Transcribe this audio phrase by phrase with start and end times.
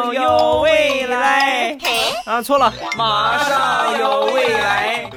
[0.00, 1.76] 上有未来
[2.24, 5.10] 啊，错了，马上有未来。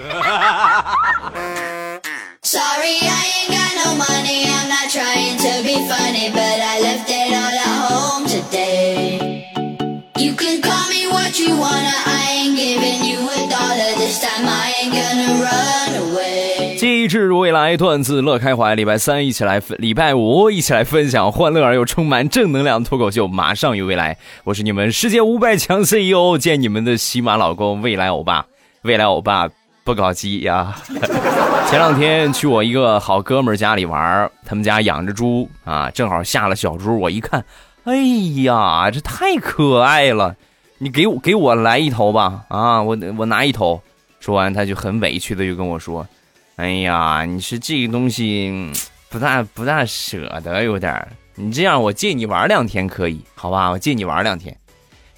[2.43, 4.47] Sorry, I ain't got no money.
[4.49, 9.45] I'm not trying to be funny, but I left it all at home today.
[10.17, 11.93] You can call me what you wanna.
[12.05, 13.12] I ain't giving you
[17.04, 17.06] Away.
[17.06, 18.74] 机智未来，段子乐开怀。
[18.74, 23.28] 礼拜三一起来分，礼拜五一起来分享欢乐而又充满正能量脱口秀。
[23.28, 28.46] 马上有未来，我是你们世界五百强 CEO，见你们的喜马老公未来欧巴，
[28.82, 29.50] 未来欧巴。
[29.84, 30.74] 不搞基呀！
[31.68, 36.98] 前两天去我一个好哥们家里玩，他们家养着猪啊，正好下了小猪。
[36.98, 37.44] 我一看，
[37.84, 37.94] 哎
[38.44, 40.36] 呀，这太可爱了！
[40.78, 42.82] 你给我给我来一头吧啊！
[42.82, 43.82] 我我拿一头。
[44.20, 46.08] 说完，他就很委屈的就跟我说
[46.56, 48.70] ：“哎呀，你是这个东西
[49.08, 53.70] 不大不大舍得，有点儿你这样，我借你玩两天可以，好吧？
[53.70, 54.56] 我借你玩两天。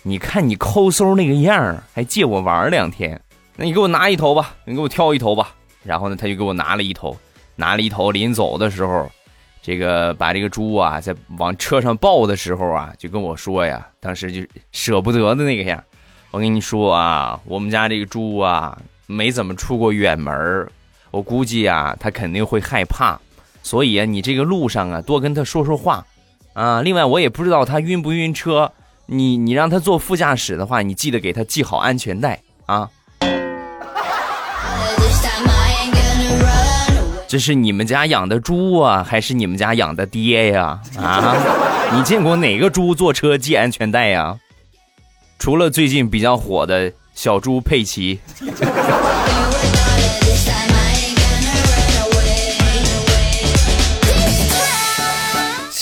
[0.03, 3.21] 你看你抠搜那个样儿还借我玩两天。”
[3.57, 5.55] 那你给我拿一头吧，你给我挑一头吧。
[5.83, 7.17] 然后呢，他就给我拿了一头，
[7.55, 8.11] 拿了一头。
[8.11, 9.11] 临走的时候，
[9.61, 14.41] 这个把这个猪啊，在往车上抱的时候啊，就跟我说呀，当时就
[14.73, 15.83] 舍不得的那个样。
[16.31, 20.71] 我跟你说啊，我们家这个猪啊，没怎么出过远门儿
[21.11, 23.19] 我估计啊，他肯定会害怕。
[23.63, 26.05] 所以啊，你这个路上啊，多跟他说说话
[26.53, 26.83] 啊。
[26.83, 28.71] 另外，我也不知道他晕不晕车，
[29.07, 32.89] 你你让他坐副驾驶的话，你记得给他系好安全带啊。
[37.29, 40.81] 这是你们家养的猪啊，还是你们家养的爹呀？
[40.97, 41.35] 啊，
[41.93, 44.39] 你见过哪个猪坐车系安全带呀？
[45.39, 48.21] 除了最近比较火的小猪佩奇。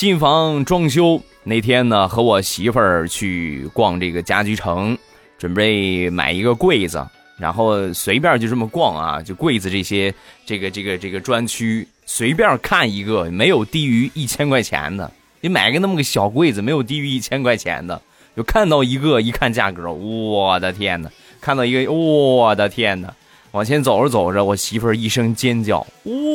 [0.05, 4.98] 新房装修那天呢，和我媳妇儿去逛这个家居城，
[5.38, 7.02] 准备买一个柜子。
[7.38, 10.14] 然后随便就这么逛啊，就柜子这些，
[10.45, 15.11] 这个这个这个专区随便看一个，没有低于一千块钱的。
[15.40, 17.98] 你买个那么个小柜子，没有低于一千块钱的。
[18.36, 21.11] 就看到一个，一看价格，我的天哪！
[21.40, 23.11] 看到一个，我的天哪！
[23.54, 25.86] 往前走着走着，我媳妇儿一声尖叫：“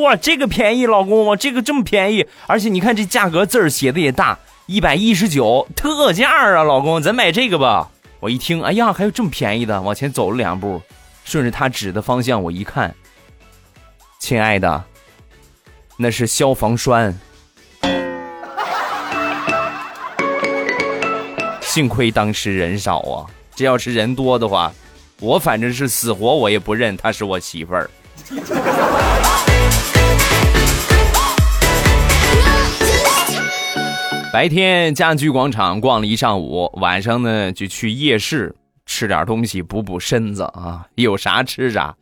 [0.01, 2.25] 哇，这个便宜，老公，这个这么便宜！
[2.47, 7.91] 而且你看这价格字儿写的也大，一百一十九，特价啊，老公，咱买这个吧。”
[8.21, 9.81] 我一听，哎呀，还有这么便宜的！
[9.81, 10.81] 往前走了两步，
[11.25, 12.95] 顺着他指的方向，我一看，
[14.19, 14.81] 亲爱的，
[15.97, 17.19] 那是消防栓。
[21.59, 24.71] 幸亏当时人少啊，这要是人多的话，
[25.21, 27.89] 我反正是死活我也不认她是我媳妇儿。
[34.31, 41.93] 白天家居广场逛了一上午，晚上呢就去夜市吃点东西补补身子啊，有啥吃啥，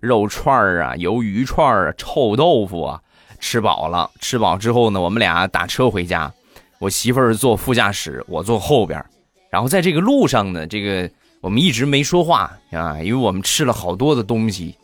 [0.00, 3.00] 肉串啊，鱿鱼串啊，臭豆腐啊，
[3.38, 4.10] 吃饱了。
[4.20, 6.30] 吃饱之后呢，我们俩打车回家，
[6.78, 9.02] 我媳妇儿坐副驾驶，我坐后边。
[9.48, 11.08] 然后在这个路上呢，这个
[11.46, 14.74] 我们一直没说话啊，因为我们吃了好多的东西，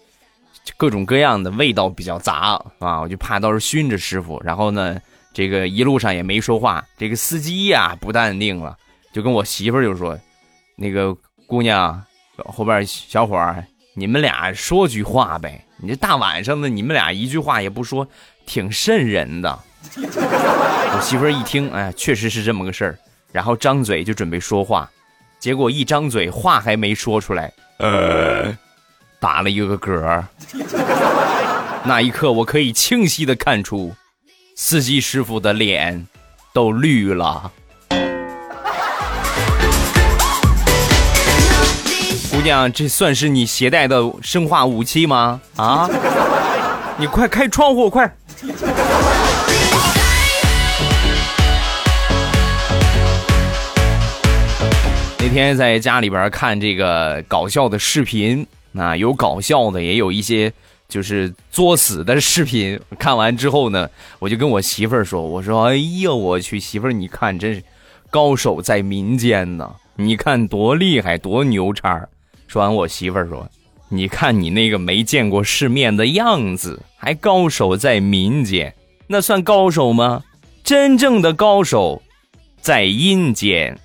[0.77, 4.41] 各种各样的味道比较杂啊，我就怕到时候熏着师傅。
[4.45, 4.97] 然后呢。
[5.35, 8.77] 这个一路上也没说话，这个司机呀不淡定了，
[9.15, 10.15] 就跟我媳妇就说
[10.77, 12.05] ：“那个姑娘，
[12.37, 13.43] 后边小伙，
[13.95, 15.65] 你们俩说句话呗。
[15.79, 18.07] 你这大晚上的，你们俩一句话也不说，
[18.45, 19.59] 挺瘆人的。
[19.97, 22.99] ”我媳妇一听，哎，确实是这么个事儿，
[23.33, 24.91] 然后张嘴就准备说话，
[25.43, 28.57] 结果一张嘴话还没说出来，呃，
[29.19, 30.23] 打了一个嗝。
[31.83, 33.93] 那一刻，我可以清晰的看出。
[34.55, 36.07] 司机师傅的脸
[36.53, 37.51] 都绿了。
[42.31, 45.41] 姑娘，这算是你携带的生化武器吗？
[45.57, 45.91] 啊！
[46.97, 48.15] 你快开窗户，快！
[55.33, 58.47] 天在家里边看这个搞笑的视频，
[58.77, 60.53] 啊，有搞笑的，也有一些。
[60.89, 63.89] 就是作死的视频，看完之后呢，
[64.19, 67.63] 我就跟我媳妇儿说：“我说，哎呀，我去，媳妇儿，你看，真是
[68.11, 72.07] 高手在民间呢，你看多厉害，多牛叉。”
[72.47, 73.49] 说完，我媳妇儿说
[73.89, 78.75] ：“你看你那个没见过世面的样子，还高手在民间，
[79.07, 80.23] 那算高手吗？
[80.63, 82.03] 真正的高手
[82.61, 83.79] 在阴间。”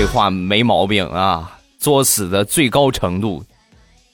[0.00, 1.58] 这话没毛病啊。
[1.76, 3.44] 作死的最高程度，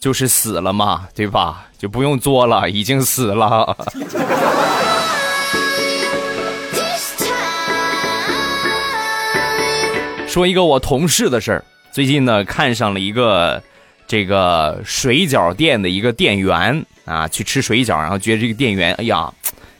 [0.00, 1.66] 就是死了嘛，对吧？
[1.76, 3.76] 就不用作了，已经死了。
[10.26, 11.62] 说一个我同事的事儿。
[11.92, 13.62] 最近呢，看上了一个
[14.06, 19.30] 这个水饺店的一个店员啊，去吃水饺，然后觉得这个店员，哎呀，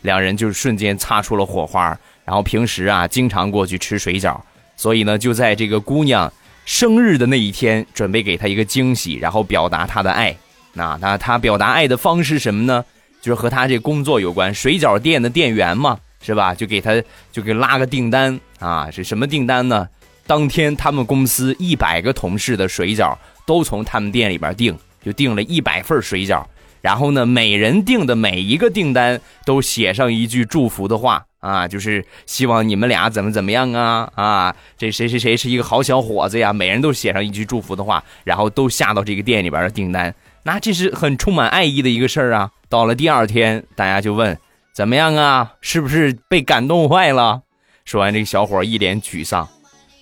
[0.02, 1.98] 两人就瞬间擦出了火花。
[2.26, 4.38] 然后平时啊，经常过去吃水饺，
[4.76, 6.32] 所以呢，就在这个姑娘
[6.65, 10.37] 生日的那一天，准备给她一个惊喜，然后表达她的爱。
[10.73, 12.85] 那那他表达爱的方式什么呢？
[13.21, 16.53] 就是和他这工作有关，水饺店的店员嘛，是吧？
[16.55, 17.00] 就给他
[17.31, 19.88] 就给拉个订单啊，是什么订单呢？
[20.26, 23.17] 当天他们公司一百个同事的水饺
[23.47, 26.44] 都从他们店里边订，就订了一百份水饺。
[26.84, 40.14] 然后呢，每人订的每一个订单都写上一句祝福的话啊，就是希望你们俩怎么怎么样啊啊，这谁谁谁是一个好小伙子呀，每人都写上一句祝福的话，然后都下到这个店里边的订单。
[40.42, 42.50] 那这是很充满爱意的一个事儿啊。
[42.69, 44.38] 到了第二天，大家就问
[44.75, 47.40] 怎么样啊，是不是被感动坏了？
[47.87, 49.48] 说完，这个小伙一脸沮丧。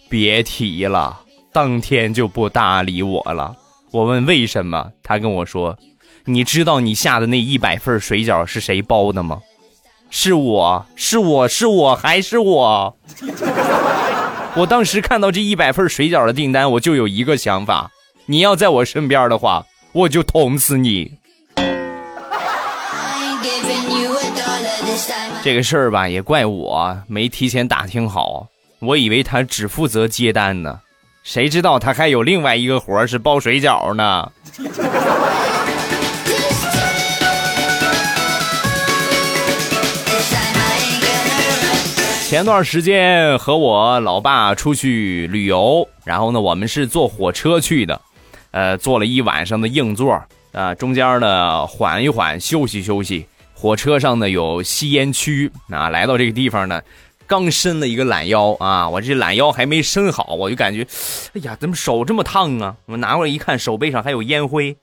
[0.09, 1.21] 别提了，
[1.53, 3.55] 当天就不搭理我了。
[3.93, 5.79] 我问为什么，他跟我说
[6.25, 9.41] ：“你知道你下的那一百份水饺是谁包的吗？
[10.11, 12.97] 是我是我是我还是我？
[14.55, 17.91] 我当时看到这一百份水饺的订单，我就有一个想法：
[18.27, 21.13] 你要在我身边的话，我就捅死你。
[25.43, 28.47] 这个事儿吧，也怪我没提前打听好。”
[28.81, 30.81] 我以为他只负责接单呢，
[31.23, 34.31] 谁知道他还有另外一个活是包水饺呢。
[42.33, 48.01] 前段时间和我老爸出去旅游，然后呢，我们是坐火车去的，
[48.53, 50.19] 呃，坐了一晚上的硬座
[50.53, 53.27] 啊，中间呢缓一缓，休息休息。
[53.53, 56.81] 火车上呢有吸烟区啊，来到这个地方呢。
[57.27, 60.87] 刚伸了一个懒腰啊，我这懒腰还没伸好，我就感觉，
[61.35, 62.75] 哎呀，怎么手这么烫啊？
[62.87, 64.75] 我拿过来一看，手背上还有烟灰。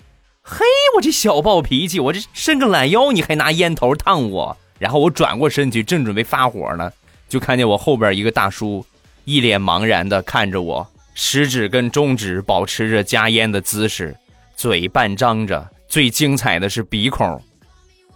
[0.43, 0.63] 嘿，
[0.95, 4.55] 我这小暴脾气，我这伸个懒腰，你还拿烟头烫我？
[4.77, 6.91] 然后我转过身去，正准备发火呢，
[7.29, 8.83] 就看见我后边一个大叔，
[9.23, 14.15] 一脸茫然的看着我，食指跟中指保持着夹烟的姿势，
[14.55, 17.39] 嘴半张着，最精彩的是鼻孔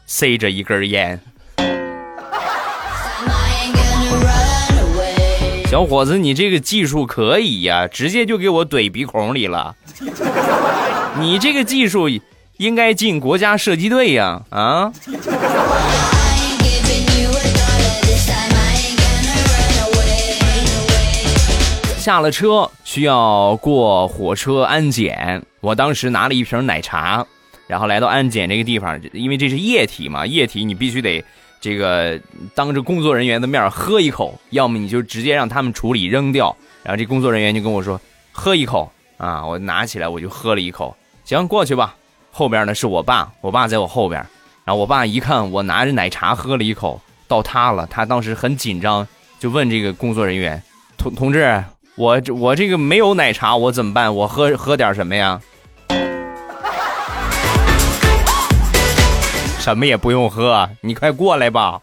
[0.08, 1.20] 塞着一根烟。
[5.70, 9.76] 小伙子，你这个技术可以呀，直接就给我怼鼻孔里了。
[11.20, 12.10] 你这个技术
[12.58, 14.42] 应该进国家射击队呀！
[14.50, 14.92] 啊！
[22.04, 27.26] 下了车需要过火车安检，我当时拿了一瓶奶茶，
[27.66, 31.24] 然后来到安检这个地方，因为这是液体嘛，液体你必须得。
[31.62, 32.20] 这个
[32.54, 36.54] 当着工作人员的面喝一口，要么你就直接让他们处理扔掉。
[36.84, 37.98] 然后这工作人员就跟我说
[38.34, 40.94] ：“喝一口啊！”我拿起来我就喝了一口。
[41.24, 41.96] 行，过去吧。
[42.34, 44.20] 后边呢是我爸，我爸在我后边。
[44.66, 49.08] 然后我爸一看我拿着奶茶喝了一口，到他了，他当时很紧张，
[49.40, 50.62] 就问这个工作人员
[51.00, 51.64] ：“同同志，
[51.96, 54.16] 我这我这个没有奶茶，我怎么办？
[54.16, 55.40] 我喝喝点什么呀？”
[59.60, 61.80] 什么也不用喝，你快过来吧。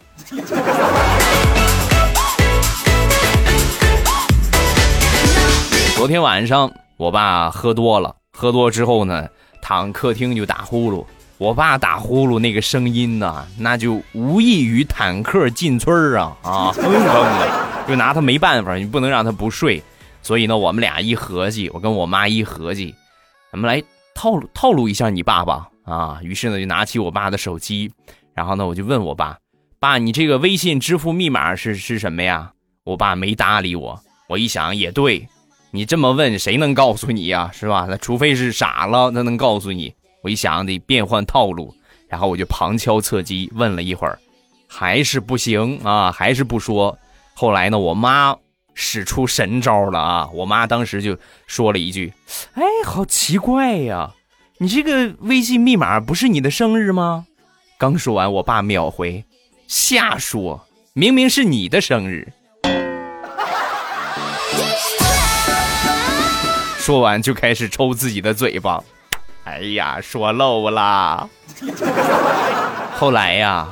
[5.95, 9.29] 昨天晚上我爸喝多了，喝多之后呢，
[9.63, 11.05] 躺客厅就打呼噜。
[11.39, 17.49] 我爸打呼噜那个声音呢，那就无异于坦克进村啊啊，哼哼的，
[17.87, 19.81] 就拿他没办法，你不能让他不睡。
[20.23, 22.95] 所以呢，我们俩一合计，我跟我妈一合计，
[23.53, 23.83] 咱们来
[24.15, 25.69] 套路套路一下你爸爸。
[25.85, 27.91] 啊，于是呢就拿起我爸的手机，
[28.33, 29.37] 然后呢我就问我爸
[29.81, 32.53] ：“爸，你这个微信支付密码是是什么呀？”
[32.85, 34.01] 我爸没搭理我。
[34.29, 35.27] 我一想也对，
[35.73, 37.51] 你这么问谁能告诉你呀？
[37.53, 37.87] 是吧？
[37.89, 39.93] 那除非是傻了，他能告诉你。
[40.23, 41.75] 我一想得变换套路，
[42.09, 44.17] 然后我就旁敲侧击问了一会儿，
[44.69, 46.97] 还是不行啊，还是不说。
[47.35, 48.37] 后来呢，我妈
[48.83, 50.31] 使出神招了啊！
[50.33, 52.15] 我妈当时就说了一句
[52.57, 54.13] ：“哎，好奇怪呀。”
[54.57, 57.27] 你这个微信密码不是你的生日吗？
[57.79, 59.23] 刚说完，我爸秒回
[59.69, 62.33] ：“瞎说，明明是你的生日。”
[66.79, 68.83] 说完就开始抽自己的嘴巴。
[69.45, 71.29] 哎呀，说漏了。
[72.97, 73.69] 后来呀，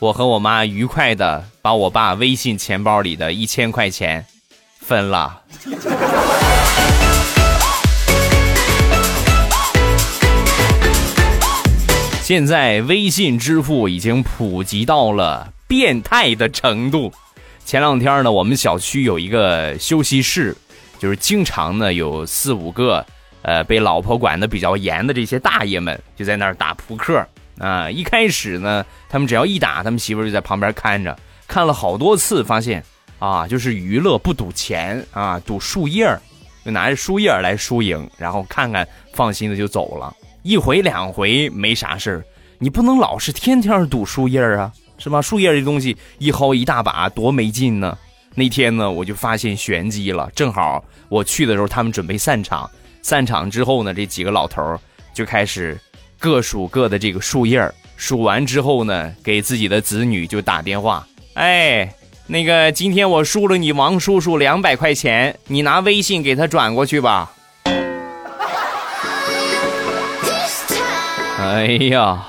[0.00, 4.26] 我和我妈愉快的把我爸微信钱包里的一千块钱
[4.80, 5.42] 分了。
[12.22, 17.12] 现在微信支付已经普及到了变态的程度。
[17.64, 20.56] 前两天呢，我们小区有一个休息室，
[20.98, 23.04] 就是经常呢有四五个，
[23.42, 27.24] 呃，被老婆管的比较严的这些大爷们就在那儿打扑克
[27.58, 27.90] 啊。
[27.90, 31.16] 一开始呢，他们只要一打，他们媳妇就在旁边看着，
[31.48, 32.84] 看了好多次，发现
[33.20, 36.20] 啊，就是娱乐不赌钱啊，赌树叶儿，
[36.64, 40.12] 就拿着树叶儿来输赢，然后看看放心的就走了。
[40.42, 42.24] 一回两回没啥事儿，
[42.58, 45.20] 你不能老是天天赌树叶儿啊，是吧？
[45.22, 47.96] 树叶这东西一薅一大把，多没劲呢。
[48.34, 50.30] 那天呢，我就发现玄机了。
[50.34, 52.70] 正好我去的时候，他们准备散场。
[53.02, 54.80] 散场之后呢，这几个老头儿
[55.12, 55.78] 就开始
[56.18, 61.92] 各数各的这个树叶儿数完之后呢，给自己的子女就打电话：“哎，
[62.32, 67.32] 那个今天我输了你王叔叔两百块钱，你拿微信给他转过去吧。”
[71.40, 72.24] 哎呀，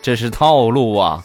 [0.00, 1.22] 这是套路啊！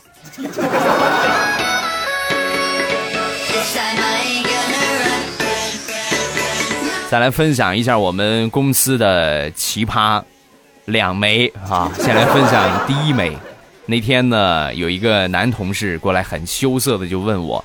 [7.10, 10.22] 再来分享一下我们公司的奇葩
[10.84, 11.90] 两枚啊！
[11.98, 13.38] 先来分享第一枚。
[13.86, 17.64] 那天呢，有一个男同事过来，很羞涩的就问我：“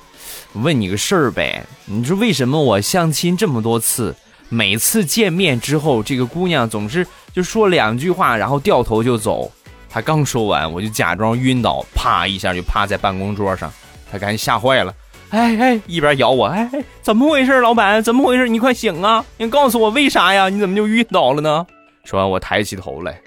[0.53, 4.15] 问你个事儿呗，你说为什么我相亲这么多次，
[4.49, 9.51] 每次见面之后，这个姑娘总是就说两句话，然后掉头就走？”
[9.93, 13.71] 他刚说完，我就假装晕倒，啪一下就趴在办公桌上，
[14.09, 14.93] 他赶紧吓坏了。
[15.31, 18.01] 哎哎，一边咬我，哎哎，怎么回事，老板？
[18.03, 18.47] 怎么回事？
[18.47, 19.25] 你快醒啊！
[19.37, 20.49] 你告诉我为啥呀？
[20.49, 21.65] 你怎么就晕倒了呢？
[22.03, 23.19] 说完，我抬起头来，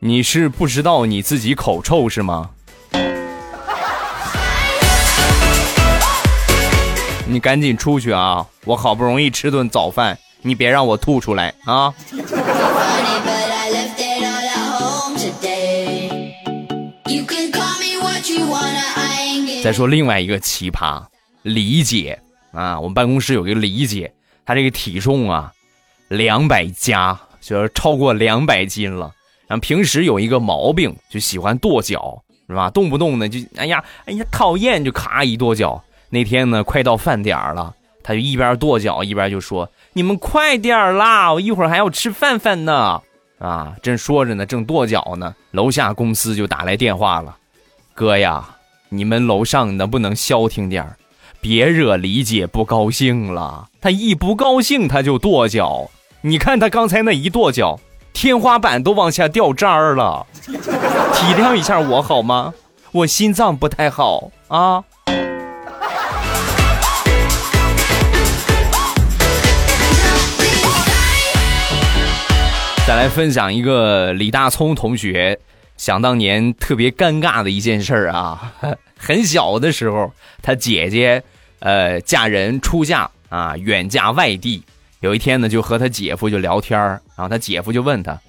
[0.00, 2.50] 你是不知道你自己口臭是吗？
[7.32, 8.46] 你赶紧出去啊！
[8.66, 11.92] 我好不容易吃顿早饭，你别让我吐出来啊！
[19.64, 21.02] 再说另外一个奇葩。
[21.42, 22.20] 李姐
[22.52, 24.12] 啊，我们办公室有个李姐，
[24.44, 25.50] 她这个体重啊，
[26.08, 29.10] 两百加，就是超过两百斤了。
[29.46, 32.68] 然后平时有一个毛病，就喜欢跺脚，是吧？
[32.68, 35.82] 动不动呢就哎呀哎呀讨厌，就咔一跺脚。
[36.14, 43.00] 那天呢，快到饭点了，他就一边跺脚一边就说：“你们快点儿啦，我一会儿还要吃饭饭呢。”
[43.40, 47.34] 啊，正说着呢，正跺脚呢，楼下公司就打来电话了
[47.94, 48.46] ：“哥呀，
[48.90, 50.96] 你们楼上能不能消停点儿？”
[51.40, 55.90] 别惹李姐不高兴了，她一不高兴她就跺脚。
[56.20, 57.80] 你看她刚才那一跺脚，
[58.12, 60.26] 天花板都往下掉渣儿了。
[60.44, 62.52] 体谅一下我好吗？
[62.92, 64.84] 我心脏不太好啊。
[72.92, 75.38] 再来分享一个李大聪同学
[75.78, 78.52] 想当年特别尴尬的一件事儿啊，
[78.98, 81.22] 很小的时候，他姐姐。
[81.60, 84.62] 呃，嫁人出嫁啊，远嫁外地。
[85.00, 88.20] 有一天呢，就和他姐夫就聊天然后他姐夫就问他：“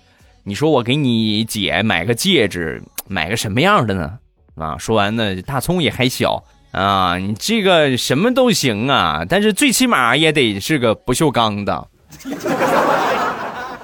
[0.45, 4.17] 你说我给你姐买个戒指，买个什么样的呢？”
[4.55, 6.41] 啊，说完呢，大葱也还小
[6.71, 11.85] 啊，你这个什么都行啊，但是最起码也得是个不锈钢的。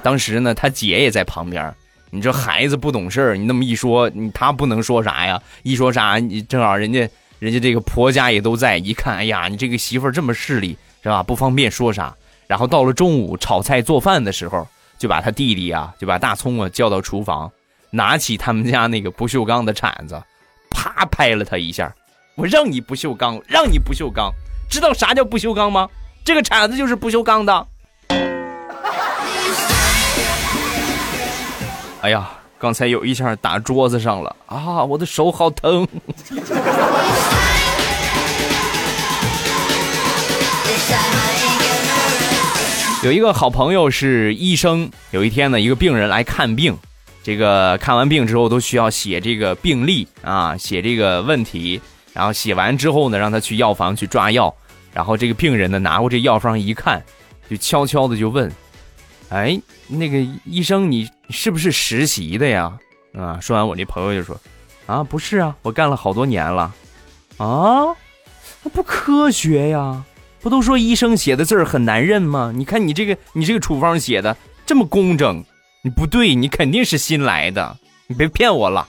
[0.01, 1.73] 当时呢，他姐也在旁边。
[2.11, 5.41] 你这孩子不懂事你那么一说，你他不能说啥呀？
[5.63, 7.09] 一说啥，你正好人家。
[7.39, 11.23] 人家这个婆家也都在，一看，哎呀，你这个媳妇儿这么势利，是吧？
[11.23, 12.13] 不方便说啥。
[12.47, 17.49] 然后到了中午炒菜做饭的时候，就把他弟弟啊，就把大葱啊叫到厨房，
[17.91, 20.21] 拿起他们家那个不锈钢的铲子，
[20.69, 21.95] 啪拍了他一下。
[22.35, 24.29] 我让你不锈钢，让你不锈钢，
[24.69, 25.87] 知道啥叫不锈钢吗？
[26.25, 27.67] 这个铲子就是不锈钢的。
[32.01, 32.29] 哎呀！
[32.57, 35.85] 刚才有一下打桌子上了啊，我的手好疼。
[43.01, 46.77] 有一个好朋友是医生，有一天呢，一个病人来看病，
[47.23, 51.79] 这个看完病之后都需要写这个病历啊，写这个问题，
[52.11, 54.53] 然后写完之后呢，让他去药房去抓药，
[54.93, 57.01] 然后这个病人呢拿过这药方一看，
[57.49, 58.51] 就悄悄的就问。
[59.29, 62.71] 哎，那个医生，你是不是实习的呀？
[63.17, 64.39] 啊，说完，我那朋友就说
[64.85, 66.73] ：“啊，不是啊，我干了好多年了。”
[67.37, 67.95] 啊，
[68.63, 70.03] 那不科学呀！
[70.41, 72.51] 不都说医生写的字儿很难认吗？
[72.55, 75.43] 你看你这个，你这个处方写的这么工整，
[75.83, 78.87] 你不对，你肯定是新来的，你别骗我了。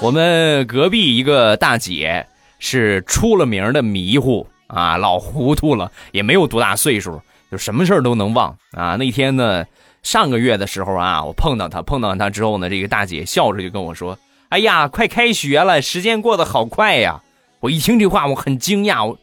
[0.00, 2.26] 我们隔壁一个大姐
[2.58, 8.96] 是出了名的迷糊啊，老糊涂了，也没有多大岁数，就什么事儿都能忘啊。
[8.96, 9.64] 那天呢，
[10.02, 14.18] 上个月的时候啊，我碰到她，碰到她之后呢，这个大姐笑着就跟我说
[14.50, 17.22] ：“哎呀，快开学了，时间过得好快呀！
[17.60, 19.04] 我一听这话，我很惊讶。
[19.04, 19.18] 我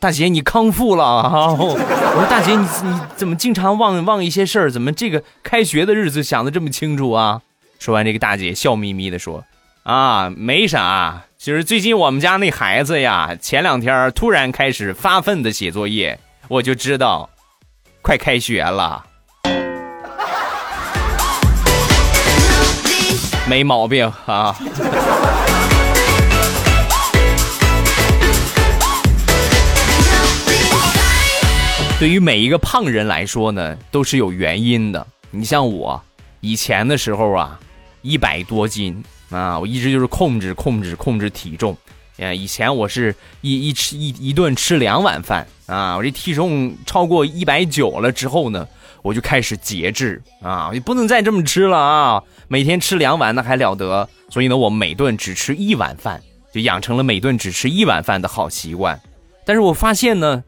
[0.00, 1.52] 大姐，你康复了啊？
[1.54, 4.70] 我说大姐，你你怎么经常忘忘一些事儿？
[4.70, 7.40] 怎么这个开学的日子想的这么清楚啊？
[7.78, 9.44] 说完，这个大姐笑眯眯的说
[9.84, 17.28] ：“啊，没啥，就是最近我们家那孩子呀，前两天突然开始发奋的写作业，我就知道，
[18.00, 19.04] 快开学了。”
[23.46, 24.56] 没毛病啊！
[31.98, 35.06] 对于每一个胖人来说呢，都是有原因的。
[35.30, 36.02] 你像我
[36.40, 37.60] 以前的时候啊，
[38.00, 39.04] 一百多斤
[39.34, 41.76] 啊，我一直就是控制、控制、控制体重。
[42.18, 48.66] 呃，以前我是一一吃一一顿吃两碗饭啊，我这体重超过一百九了之后呢。
[49.02, 52.22] 我就开始节制啊，你不能再这么吃了啊！
[52.48, 54.08] 每天吃两碗那还了得？
[54.30, 56.18] 所以呢，我每顿只吃一碗饭，
[56.54, 58.98] 就养成了每顿只吃一碗饭的好习惯。
[59.44, 60.42] 但是我发现呢，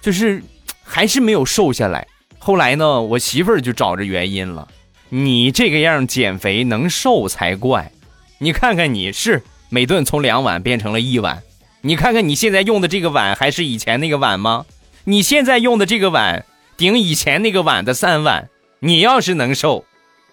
[0.00, 0.42] 就是
[0.82, 2.04] 还是没有瘦下来。
[2.40, 4.66] 后来呢，我媳妇儿就找着原因了：
[5.08, 7.92] 你这个样减肥能瘦才怪！
[8.42, 11.44] 你看看你是每顿从两碗变成了一碗，
[11.82, 14.66] 你看看你现在用的这个碗还是以前那个碗吗？
[15.04, 16.44] 你现在用的这个碗。
[16.76, 18.48] 顶以前那个碗的三碗，
[18.80, 19.84] 你要是能瘦，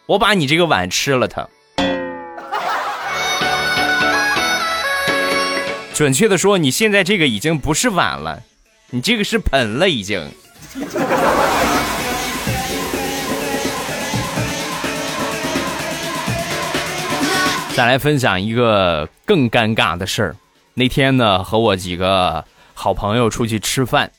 [0.08, 1.48] 我把你这个碗吃了它。
[5.94, 8.42] 准确的说，你现在这个已经不是碗了，
[8.90, 10.28] 你这个是盆了已经。
[17.80, 20.36] 再来分享一个更尴尬的事儿，
[20.74, 22.44] 那天呢和我几个
[22.74, 24.12] 好朋友出去吃饭。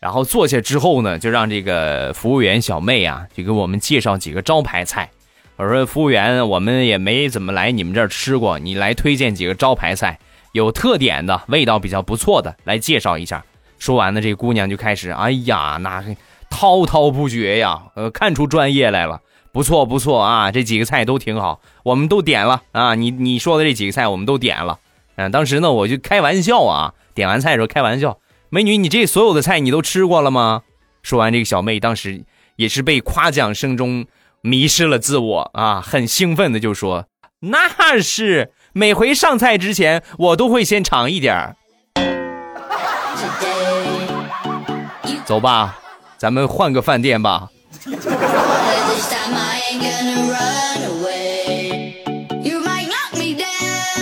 [0.00, 5.08] 然后坐下之后呢，就让这个服务员小妹啊，就给我们介绍几个招牌菜。
[5.56, 10.18] 我说：“服务员，我们也没怎么来你们这儿吃过，你来推荐几个招牌菜，
[10.52, 13.42] 有特点的、味道比较不错的，来介绍一下。”
[13.80, 16.04] 说完呢，这姑娘就开始：“哎呀，那
[16.50, 19.22] 滔滔不绝呀，呃，看出专业来了，
[19.56, 22.94] 不错不错啊，这几个菜都挺好，我们都点了啊。
[22.94, 24.78] 你你说的这几个菜我们都点了。
[25.14, 28.18] 嗯，当时呢，我就开玩笑啊，点完菜的时候开玩笑。”
[28.52, 30.60] 美女，你这所有的菜你都吃过了吗？
[31.02, 32.22] 说完，这个小妹当时
[32.56, 34.04] 也是被夸奖声中
[34.42, 37.06] 迷失了自我啊，很兴奋的就说
[37.40, 41.56] ：“那是每回上菜之前，我都会先尝一点儿。”
[45.24, 45.78] 走吧，
[46.18, 47.48] 咱们换个饭店吧。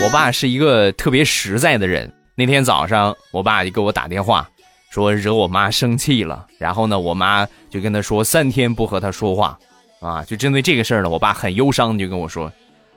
[0.03, 2.13] 我爸是一个特别实在的人。
[2.35, 4.49] 那天早上，我爸就给我打电话，
[4.91, 6.47] 说惹我妈生气了。
[6.59, 9.59] 然后呢，我妈就跟他说三天不和他说话，
[10.01, 12.53] 啊，就针对这个事儿呢，我爸很忧伤，就跟我说：“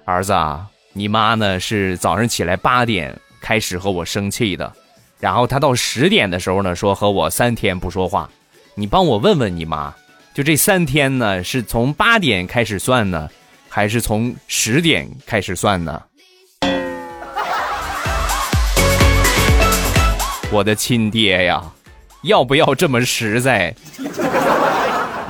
[0.05, 4.73] 儿子啊，你妈呢是早上起来八点开始和我生气的，
[5.19, 8.29] 然后她到十点的时候呢说和我三天不说话。
[8.75, 9.95] 你帮我问问你妈，
[10.38, 13.28] 就这三天呢是从八点开始算呢，
[13.67, 16.00] 还是从十点开始算呢？”
[20.52, 21.63] 我的亲爹呀，
[22.21, 23.73] 要不要这么实在？
[23.97, 24.08] 你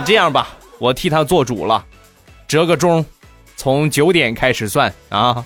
[0.03, 1.85] 这样吧，我替他做主了，
[2.45, 3.05] 折个中，
[3.55, 5.41] 从九点开始算啊。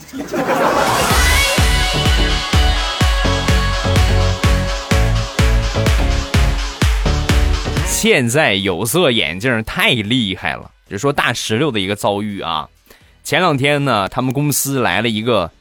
[8.01, 12.67] 现在有色眼镜太厉害了，就说大石榴的一个遭遇啊。
[13.23, 15.51] 前两天呢，他们公司来了一个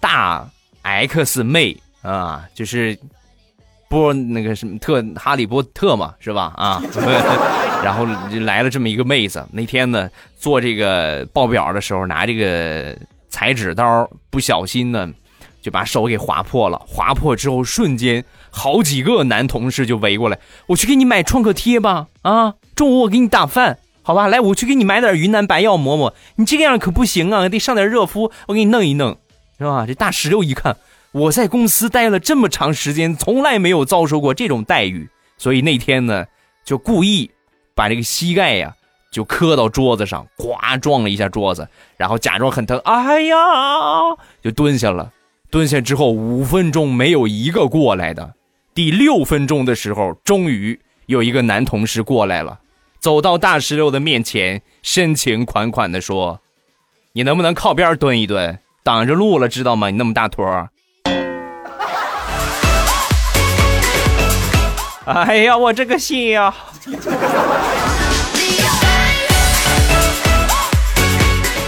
[0.00, 0.48] 大
[0.80, 2.98] X 妹啊，就是。
[3.90, 6.82] 波那个什么特哈利波特嘛是吧啊，
[7.84, 8.06] 然后
[8.40, 12.96] 来了这么一个妹子，那天呢做这个报表的时候拿这个
[13.28, 15.12] 裁纸刀不小心呢
[15.60, 20.38] 就把手给划破了，划破之后瞬间好几个男同事就围过来，
[20.68, 29.16] 我去给你买创可贴吧啊，中午我给你打饭好吧，来我去给你买点云南白药抹抹，你这个样可不行啊，得上点热敷，我给你弄一弄
[29.58, 29.84] 是吧？
[29.86, 30.76] 这大石榴一看。
[31.12, 36.24] 我在公司待了这么长时间，从来没有遭受过这种待遇，所以那天呢，
[36.64, 37.30] 就故意
[37.74, 38.74] 把这个膝盖呀
[39.10, 43.36] 就磕到桌子上，呱撞了一下桌子，然后假装很疼，哎呀，
[44.42, 45.10] 就蹲下了。
[45.50, 48.34] 蹲下之后五分钟没有一个过来的，
[48.74, 52.60] 第六分钟的时候，终于有一个男同事过来了，
[52.98, 56.40] 走到大石榴的面前，深情款款的说
[57.12, 59.90] ：“你能不能靠边蹲一蹲，挡着路了，知道吗？
[59.90, 60.70] 你那么大坨。
[65.04, 66.54] ”哎呀，我这个心呀！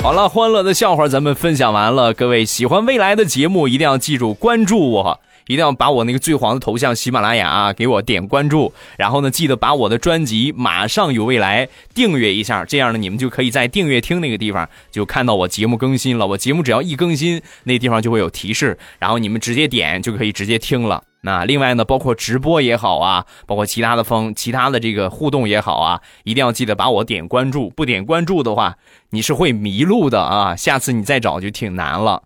[0.00, 2.14] 好了，欢乐的笑话咱们分享完了。
[2.14, 8.72] 各位喜欢未来的节目，一定要记住关注我，一定要把我那个最黄的头像喜马拉雅啊给我点关注。
[8.96, 16.26] 然后呢，记得把我的专辑《马上有未来》订阅一下，这样呢，你们就可以在订阅厅那个地方就看到我节目更新了。
[16.26, 21.02] 我节目只要一更新，那地方就会有提示，然后你们直接点就可以直接听了。
[21.22, 27.70] 那另外呢，包括直播也好啊，包括其他的风、其他的这个互动也好啊，一定要记得把我点关注。
[27.70, 28.76] 不点关注的话，
[29.08, 30.54] 你是会迷路的啊！
[30.54, 32.24] 下次你再找就挺难了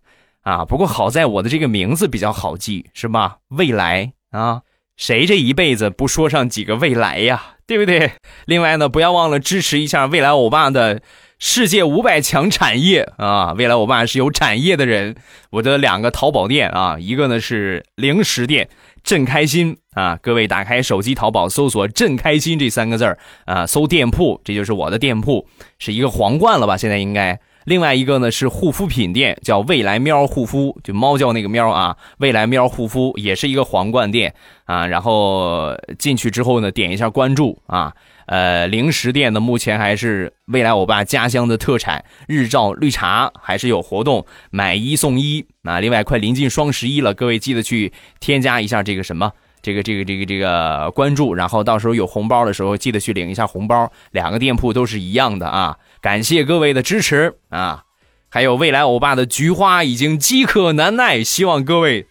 [0.48, 0.64] 啊。
[0.64, 3.38] 不过好在我的这个名字比较好记，是吧？
[3.48, 4.62] 未来啊，
[4.96, 7.56] 谁这一辈子不说上几个未来呀？
[7.66, 8.12] 对不对？
[8.46, 11.02] 另外呢，不要忘了支持一下未来欧巴的。
[11.40, 13.52] 世界五百强产业啊！
[13.52, 15.14] 未来我爸是有产业的人。
[15.50, 18.68] 我的两个淘宝店啊，一个呢是零食店，
[19.04, 20.18] 正开心啊！
[20.20, 25.46] 各位打开手机淘宝搜索“正开心”这三个字儿啊，搜店铺，这就是我的店铺，
[25.78, 26.76] 是一个皇冠了吧？
[26.76, 27.38] 现在应该。
[27.68, 34.86] 另外一个呢是护肤品店，叫未来喵护肤，就猫叫那个喵啊，未来喵护肤也是一个皇冠店啊。
[34.86, 37.92] 然后进去之后呢，点一下关注啊。
[38.26, 45.80] 呃，零食店呢，目前还是未来欧巴家乡的特产日照绿茶，还是有活动，买一送一啊。
[45.80, 53.90] 另外，快临近双十一了，各位记得去添加一下这个什么，这个这个这个这个关注，然后到时候有红包的时候，记得去领一下红包。
[54.12, 57.82] 两个店铺都是一样的啊，感谢各位的支持啊。
[58.30, 62.06] 还有未来欧巴的菊花已经饥渴难耐，希望各位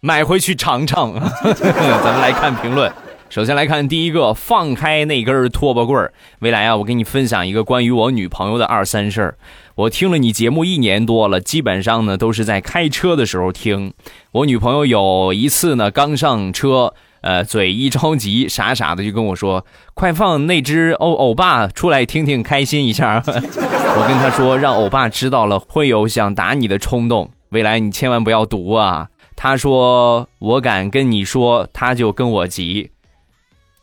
[0.00, 1.14] 买回去尝尝。
[1.44, 2.90] 咱们来看评论。
[3.28, 6.14] 首先来看第一个，放开那根拖把棍儿。
[6.38, 9.36] 未来啊，我给你分享一个关于我女朋友的二三事儿。
[9.78, 13.94] 我听了你节目一年多了，基本上呢都是在开车的时候听。
[14.32, 19.64] 我女朋友有一次呢，刚上车，呃，嘴一着急，傻傻的就跟我说
[19.94, 27.30] ：“快放那只欧欧巴出来听听，开心一下。”我跟她说，让欧巴知道了会有想打你的冲动。
[27.50, 29.10] 未来你千万不要读啊。
[29.36, 32.90] 她说：“我敢跟你说，他就跟我急。”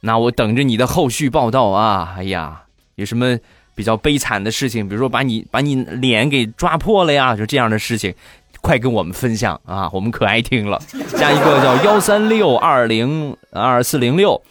[0.03, 2.15] 那我等着你的后续报道啊！
[2.17, 2.63] 哎呀，
[2.95, 3.37] 有什么
[3.75, 4.87] 比较悲惨的事情？
[4.87, 8.15] 比如说把你把你脸给抓破了呀，就这样的事情，
[8.61, 9.89] 快跟我们分享啊！
[9.93, 10.81] 我们可爱听了。
[11.17, 14.41] 加一个叫幺三六二零二四零六，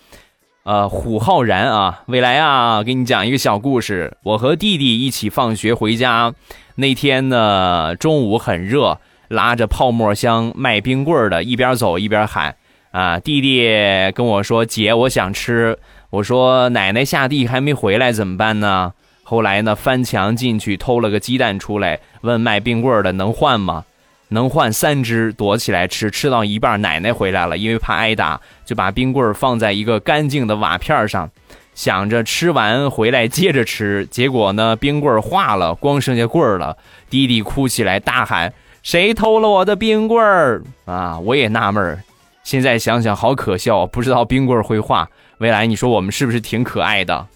[0.62, 4.16] 呃，虎浩然啊，未来啊，给你讲一个小故事。
[4.22, 6.34] 我和弟弟一起放学回家，
[6.76, 12.54] 那天呢中午很热，拉着泡沫箱卖冰棍的，一边走一边喊。
[12.92, 13.66] 啊，弟弟
[14.14, 15.76] 跟我说：“姐，我想吃。”
[16.10, 18.92] 我说：“奶奶下地还没回来，怎么办呢？”
[19.24, 23.84] 后来呢，翻墙进去偷了个鸡蛋出来，问卖冰棍的能换吗？
[24.28, 26.10] 能换三只，躲起来吃。
[26.10, 31.30] 吃到一半，奶奶回来了，因为怕挨打，就把冰棍放在一个干净的瓦片上，
[31.74, 34.06] 想着吃完回来接着吃。
[34.10, 36.76] 结果呢，冰棍化了，光剩下棍儿了。
[37.08, 42.02] 弟弟哭起来，大喊：“谁偷了我的冰棍儿？”啊，我也纳闷儿。
[42.42, 45.08] 现在想想好可笑，不知道冰棍会化。
[45.38, 47.26] 未来你说我们是不是挺可爱的？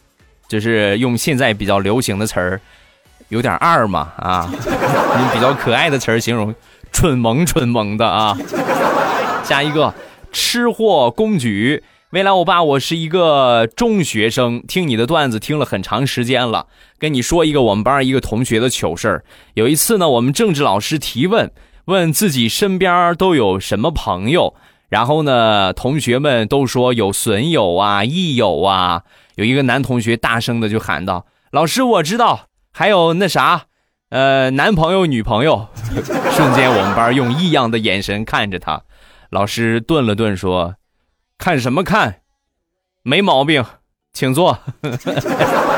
[0.49, 2.61] 就是用现在比较流行的词儿，
[3.29, 6.55] 有点二嘛啊， 用比较可爱的词儿形容，
[6.91, 8.37] 蠢萌蠢萌的啊。
[9.45, 9.95] 下一个
[10.33, 16.67] 吃货公举，未来我爸，我是一个中学生，听你的段子听了很长时间了。
[16.99, 19.25] 跟你说一个我们班一个同学的糗事儿。
[19.55, 21.51] 有一次呢，我们政治老师提问，
[21.85, 24.55] 问自己身边都有什么朋友。
[24.89, 29.03] 然后呢，同学们都说有损友啊、益友啊。
[29.37, 33.67] 有一个男同学大声的就喊道：“老师，我知道，还有那啥，
[34.09, 35.69] 呃，男朋友、女朋友。
[36.33, 38.83] ”瞬间，我们班用异样的眼神看着他。
[39.31, 40.77] 老师顿了顿说
[41.39, 42.23] ：“看什么看？
[43.03, 43.65] 没毛病，
[44.13, 44.59] 请坐。”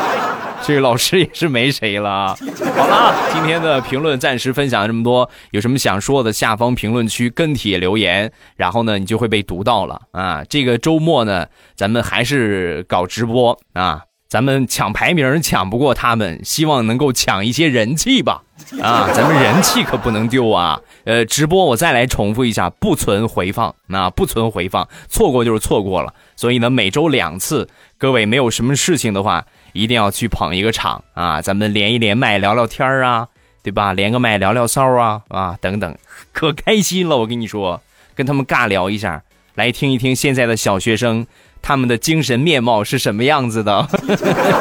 [0.66, 2.36] 这个老师也是没谁了！
[2.76, 10.44] 好了，今天的评论暂时分享这么多，有什么想说的，下方评论区跟帖留言，然后呢，你就会被读到了啊！
[10.48, 18.42] 这个周末呢，咱们还是搞直播啊，咱们抢排名抢不过他们，希望能够抢一些人气吧
[18.82, 19.08] 啊！
[19.14, 20.78] 咱们人气可不能丢啊！
[21.04, 26.12] 呃，直播我再来重复一下，不存回放，那不存回放，错过就是错过了。
[26.36, 27.68] 所以呢，每周两次，
[27.98, 29.46] 各位没有什么事情的话。
[29.72, 31.40] 一定要去捧一个场啊！
[31.40, 33.28] 咱们连一连麦聊聊天啊，
[33.62, 33.92] 对吧？
[33.92, 35.96] 连个麦聊聊骚啊啊等等，
[36.32, 37.16] 可开心了！
[37.18, 37.80] 我跟你说，
[38.14, 39.22] 跟他们尬聊一下，
[39.54, 41.26] 来听一听现在的小学生
[41.62, 43.88] 他们的精神面貌是什么样子的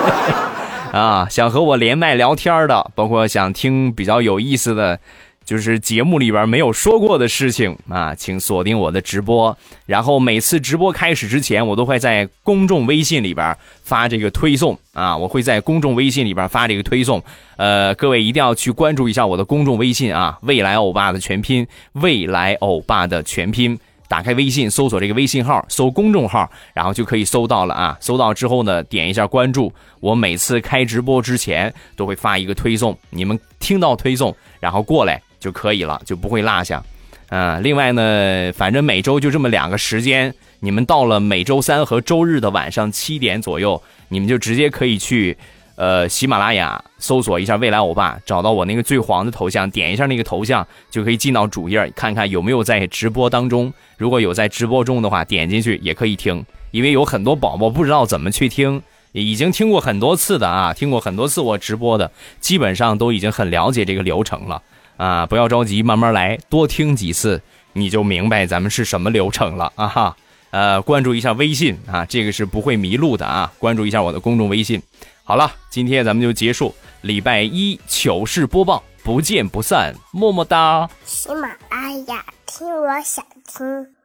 [0.91, 1.28] 啊！
[1.30, 5.00] 想和我连麦聊天的，包括想听比较有意思的。
[5.49, 9.57] 就是节目里边没有说过的事情啊，请锁定我的直播。
[9.88, 17.19] 然后每次直播开始之前，我都会在公众微信里边发这个推送啊，我会在公众微信里边发这个推送。
[17.57, 23.79] 呃，各位一定要去关注一下我的公众微信啊，未来欧巴的全拼，未来欧巴的全拼。
[24.07, 27.97] 打开微信，搜索这个微信号，搜公众号，然后就可以搜到了啊。
[27.99, 29.73] 搜到之后呢，点一下关注。
[29.99, 36.84] 我每次开直播之前都会发一个推送，你们听到推送，然后过来就可以了，就不会落下。
[37.30, 45.38] 嗯，另外呢，反正每周就这么两个时间，你们到了每周三和周日的晚上七点左右，你们就直接可以去。
[45.75, 53.71] 呃，喜马拉雅搜索一下“未来欧巴”，找到我那个最黄的头像，点一下那个头像，就可以进到主页，看看有没有在直播当中。
[53.95, 56.45] 如果有在直播中的话，点进去也可以听。
[56.71, 58.82] 因为有很多宝宝不知道怎么去听，
[59.13, 64.62] 已经听过很多次的啊，听过很多次我直播的，基本上都已经很了解这个流程了
[64.99, 65.25] 啊。
[65.25, 67.41] 不要着急，慢慢来，多听几次，
[67.73, 70.17] 你就明白咱们是什么流程了啊哈。
[70.51, 73.51] 呃，关注一下微信啊，这个是不会迷路的啊。
[73.57, 74.81] 关注一下我的公众微信。
[75.23, 80.89] 好了，今天咱们就结束礼拜一糗事播报，不见不散，么么哒。
[81.05, 83.98] 喜马拉雅听，我想听。